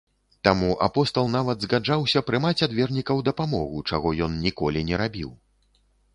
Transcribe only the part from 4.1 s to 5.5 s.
ён ніколі не рабіў.